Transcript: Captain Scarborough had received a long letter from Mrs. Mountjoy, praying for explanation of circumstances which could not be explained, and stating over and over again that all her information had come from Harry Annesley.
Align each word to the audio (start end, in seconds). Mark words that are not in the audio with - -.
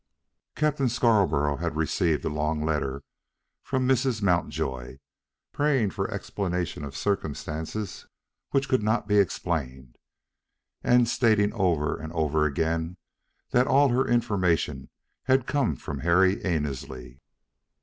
Captain 0.55 0.89
Scarborough 0.89 1.57
had 1.57 1.75
received 1.75 2.25
a 2.25 2.29
long 2.29 2.65
letter 2.65 3.03
from 3.61 3.87
Mrs. 3.87 4.19
Mountjoy, 4.23 4.97
praying 5.51 5.91
for 5.91 6.09
explanation 6.09 6.83
of 6.83 6.97
circumstances 6.97 8.07
which 8.49 8.67
could 8.67 8.81
not 8.81 9.07
be 9.07 9.19
explained, 9.19 9.99
and 10.83 11.07
stating 11.07 11.53
over 11.53 11.95
and 11.95 12.11
over 12.13 12.45
again 12.47 12.97
that 13.51 13.67
all 13.67 13.89
her 13.89 14.07
information 14.07 14.89
had 15.25 15.45
come 15.45 15.75
from 15.75 15.99
Harry 15.99 16.43
Annesley. 16.43 17.21